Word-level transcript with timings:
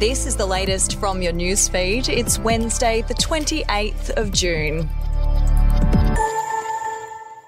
This 0.00 0.24
is 0.24 0.34
the 0.34 0.46
latest 0.46 0.98
from 0.98 1.20
your 1.20 1.34
newsfeed. 1.34 2.08
It's 2.08 2.38
Wednesday, 2.38 3.02
the 3.02 3.12
28th 3.12 4.08
of 4.16 4.32
June. 4.32 4.88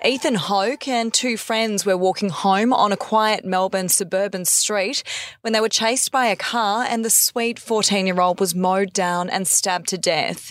Ethan 0.04 0.34
Hoac 0.34 0.86
and 0.86 1.14
two 1.14 1.36
friends 1.36 1.86
were 1.86 1.96
walking 1.96 2.28
home 2.28 2.72
on 2.72 2.90
a 2.90 2.96
quiet 2.96 3.44
Melbourne 3.44 3.88
suburban 3.88 4.44
street 4.44 5.04
when 5.42 5.52
they 5.52 5.60
were 5.60 5.68
chased 5.68 6.10
by 6.10 6.26
a 6.26 6.34
car 6.36 6.84
and 6.86 7.04
the 7.04 7.08
sweet 7.08 7.58
14 7.58 8.04
year 8.04 8.20
old 8.20 8.40
was 8.40 8.52
mowed 8.52 8.92
down 8.92 9.30
and 9.30 9.46
stabbed 9.46 9.86
to 9.88 9.96
death. 9.96 10.50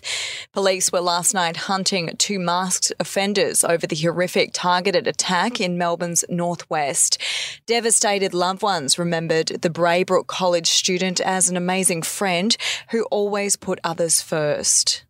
Police 0.54 0.91
were 0.91 1.02
last 1.02 1.33
night 1.33 1.57
hunting 1.57 2.15
two 2.18 2.39
masked 2.39 2.93
offenders 2.97 3.63
over 3.65 3.86
the 3.86 3.95
horrific 3.95 4.52
targeted 4.54 5.05
attack 5.05 5.59
in 5.59 5.77
Melbourne's 5.77 6.23
northwest. 6.29 7.21
Devastated 7.68 8.34
loved 8.34 8.64
ones 8.64 8.98
remembered 8.98 9.48
the 9.48 9.70
Braybrook 9.70 10.25
College 10.25 10.68
student 10.68 11.22
as 11.22 11.48
an 11.48 11.55
amazing 11.55 12.02
friend 12.02 12.58
who 12.90 13.04
always 13.12 13.55
put 13.55 13.80
others 13.84 14.20
first. 14.20 15.05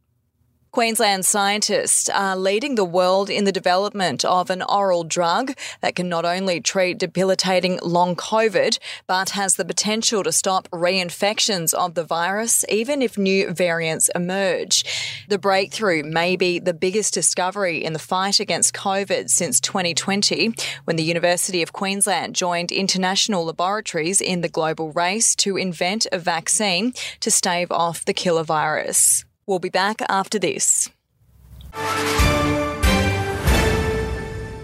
Queensland 0.71 1.25
scientists 1.25 2.07
are 2.07 2.37
leading 2.37 2.75
the 2.75 2.85
world 2.85 3.29
in 3.29 3.43
the 3.43 3.51
development 3.51 4.23
of 4.23 4.49
an 4.49 4.61
oral 4.61 5.03
drug 5.03 5.53
that 5.81 5.95
can 5.95 6.07
not 6.07 6.23
only 6.23 6.61
treat 6.61 6.97
debilitating 6.97 7.77
long 7.83 8.15
COVID, 8.15 8.79
but 9.05 9.31
has 9.31 9.55
the 9.55 9.65
potential 9.65 10.23
to 10.23 10.31
stop 10.31 10.69
reinfections 10.69 11.73
of 11.73 11.95
the 11.95 12.05
virus, 12.05 12.63
even 12.69 13.01
if 13.01 13.17
new 13.17 13.51
variants 13.51 14.09
emerge. 14.15 14.85
The 15.31 15.39
breakthrough 15.39 16.03
may 16.03 16.35
be 16.35 16.59
the 16.59 16.73
biggest 16.73 17.13
discovery 17.13 17.85
in 17.85 17.93
the 17.93 17.99
fight 17.99 18.41
against 18.41 18.73
COVID 18.73 19.29
since 19.29 19.61
2020, 19.61 20.53
when 20.83 20.97
the 20.97 21.05
University 21.05 21.61
of 21.61 21.71
Queensland 21.71 22.35
joined 22.35 22.69
international 22.69 23.45
laboratories 23.45 24.19
in 24.19 24.41
the 24.41 24.49
global 24.49 24.91
race 24.91 25.33
to 25.37 25.55
invent 25.55 26.05
a 26.11 26.19
vaccine 26.19 26.91
to 27.21 27.31
stave 27.31 27.71
off 27.71 28.03
the 28.03 28.13
killer 28.13 28.43
virus. 28.43 29.23
We'll 29.45 29.59
be 29.59 29.69
back 29.69 30.01
after 30.09 30.37
this. 30.37 30.89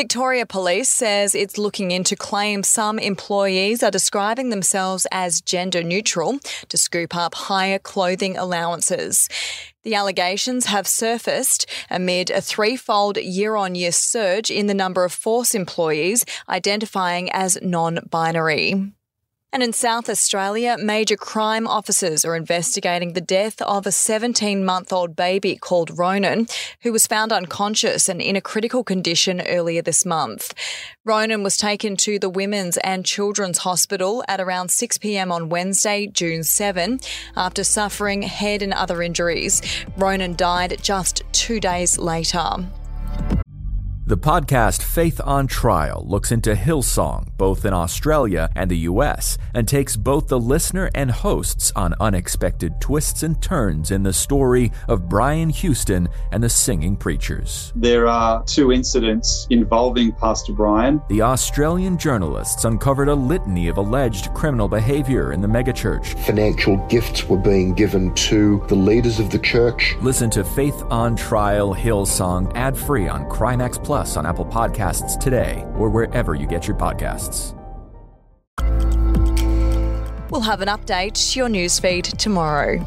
Victoria 0.00 0.46
Police 0.46 0.88
says 0.88 1.34
it's 1.34 1.58
looking 1.58 1.90
into 1.90 2.16
claims 2.16 2.66
some 2.66 2.98
employees 2.98 3.82
are 3.82 3.90
describing 3.90 4.48
themselves 4.48 5.06
as 5.12 5.42
gender 5.42 5.82
neutral 5.82 6.38
to 6.70 6.78
scoop 6.78 7.14
up 7.14 7.34
higher 7.34 7.78
clothing 7.78 8.34
allowances. 8.38 9.28
The 9.82 9.94
allegations 9.94 10.64
have 10.64 10.86
surfaced 10.86 11.66
amid 11.90 12.30
a 12.30 12.40
threefold 12.40 13.18
year 13.18 13.56
on 13.56 13.74
year 13.74 13.92
surge 13.92 14.50
in 14.50 14.68
the 14.68 14.80
number 14.82 15.04
of 15.04 15.12
force 15.12 15.54
employees 15.54 16.24
identifying 16.48 17.30
as 17.32 17.58
non 17.60 17.98
binary. 18.08 18.94
And 19.52 19.64
in 19.64 19.72
South 19.72 20.08
Australia, 20.08 20.76
major 20.78 21.16
crime 21.16 21.66
officers 21.66 22.24
are 22.24 22.36
investigating 22.36 23.14
the 23.14 23.20
death 23.20 23.60
of 23.62 23.84
a 23.84 23.90
17 23.90 24.64
month 24.64 24.92
old 24.92 25.16
baby 25.16 25.56
called 25.56 25.98
Ronan, 25.98 26.46
who 26.82 26.92
was 26.92 27.08
found 27.08 27.32
unconscious 27.32 28.08
and 28.08 28.22
in 28.22 28.36
a 28.36 28.40
critical 28.40 28.84
condition 28.84 29.40
earlier 29.40 29.82
this 29.82 30.06
month. 30.06 30.54
Ronan 31.04 31.42
was 31.42 31.56
taken 31.56 31.96
to 31.96 32.20
the 32.20 32.30
Women's 32.30 32.76
and 32.78 33.04
Children's 33.04 33.58
Hospital 33.58 34.22
at 34.28 34.40
around 34.40 34.70
6 34.70 34.98
pm 34.98 35.32
on 35.32 35.48
Wednesday, 35.48 36.06
June 36.06 36.44
7, 36.44 37.00
after 37.34 37.64
suffering 37.64 38.22
head 38.22 38.62
and 38.62 38.72
other 38.72 39.02
injuries. 39.02 39.60
Ronan 39.96 40.36
died 40.36 40.76
just 40.80 41.24
two 41.32 41.58
days 41.58 41.98
later. 41.98 42.54
The 44.10 44.18
podcast 44.18 44.82
Faith 44.82 45.20
on 45.24 45.46
Trial 45.46 46.04
looks 46.04 46.32
into 46.32 46.54
Hillsong, 46.54 47.29
both 47.40 47.64
in 47.64 47.72
Australia 47.72 48.50
and 48.54 48.70
the 48.70 48.84
US, 48.90 49.38
and 49.54 49.66
takes 49.66 49.96
both 49.96 50.28
the 50.28 50.38
listener 50.38 50.90
and 50.94 51.10
hosts 51.10 51.72
on 51.74 51.94
unexpected 51.98 52.78
twists 52.82 53.22
and 53.22 53.40
turns 53.40 53.90
in 53.90 54.02
the 54.02 54.12
story 54.12 54.70
of 54.88 55.08
Brian 55.08 55.48
Houston 55.48 56.06
and 56.32 56.42
the 56.42 56.50
Singing 56.50 56.98
Preachers. 56.98 57.72
There 57.74 58.06
are 58.06 58.44
two 58.44 58.72
incidents 58.72 59.46
involving 59.48 60.12
Pastor 60.12 60.52
Brian. 60.52 61.00
The 61.08 61.22
Australian 61.22 61.96
journalists 61.96 62.66
uncovered 62.66 63.08
a 63.08 63.14
litany 63.14 63.68
of 63.68 63.78
alleged 63.78 64.34
criminal 64.34 64.68
behavior 64.68 65.32
in 65.32 65.40
the 65.40 65.48
megachurch. 65.48 66.22
Financial 66.26 66.76
gifts 66.88 67.24
were 67.24 67.38
being 67.38 67.72
given 67.72 68.14
to 68.28 68.62
the 68.68 68.74
leaders 68.74 69.18
of 69.18 69.30
the 69.30 69.38
church. 69.38 69.96
Listen 70.02 70.28
to 70.28 70.44
Faith 70.44 70.82
on 70.90 71.16
Trial 71.16 71.74
Hillsong 71.74 72.52
ad 72.54 72.76
free 72.76 73.08
on 73.08 73.24
Crimex 73.30 73.82
Plus 73.82 74.18
on 74.18 74.26
Apple 74.26 74.44
Podcasts 74.44 75.18
today 75.18 75.64
or 75.78 75.88
wherever 75.88 76.34
you 76.34 76.46
get 76.46 76.66
your 76.68 76.76
podcasts. 76.76 77.29
We'll 80.30 80.42
have 80.42 80.60
an 80.60 80.68
update 80.68 81.32
to 81.32 81.38
your 81.38 81.48
newsfeed 81.48 82.16
tomorrow. 82.16 82.86